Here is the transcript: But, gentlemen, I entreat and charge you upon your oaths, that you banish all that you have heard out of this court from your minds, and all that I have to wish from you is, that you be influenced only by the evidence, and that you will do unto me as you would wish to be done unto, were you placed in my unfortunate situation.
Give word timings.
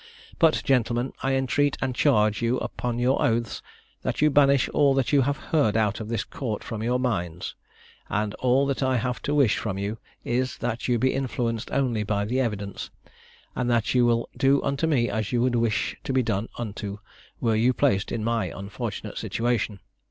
But, 0.39 0.63
gentlemen, 0.65 1.13
I 1.21 1.35
entreat 1.35 1.77
and 1.79 1.93
charge 1.93 2.41
you 2.41 2.57
upon 2.57 2.97
your 2.97 3.21
oaths, 3.21 3.61
that 4.01 4.19
you 4.19 4.31
banish 4.31 4.67
all 4.69 4.95
that 4.95 5.13
you 5.13 5.21
have 5.21 5.37
heard 5.53 5.77
out 5.77 5.99
of 5.99 6.09
this 6.09 6.23
court 6.23 6.63
from 6.63 6.81
your 6.81 6.99
minds, 6.99 7.53
and 8.09 8.33
all 8.39 8.65
that 8.65 8.81
I 8.81 8.97
have 8.97 9.21
to 9.21 9.35
wish 9.35 9.59
from 9.59 9.77
you 9.77 9.99
is, 10.25 10.57
that 10.57 10.87
you 10.87 10.97
be 10.97 11.13
influenced 11.13 11.69
only 11.69 12.01
by 12.01 12.25
the 12.25 12.39
evidence, 12.39 12.89
and 13.55 13.69
that 13.69 13.93
you 13.93 14.03
will 14.07 14.27
do 14.35 14.59
unto 14.63 14.87
me 14.87 15.07
as 15.07 15.31
you 15.31 15.39
would 15.43 15.53
wish 15.53 15.95
to 16.05 16.11
be 16.11 16.23
done 16.23 16.49
unto, 16.57 16.97
were 17.39 17.53
you 17.55 17.71
placed 17.71 18.11
in 18.11 18.23
my 18.23 18.45
unfortunate 18.45 19.19
situation. 19.19 19.81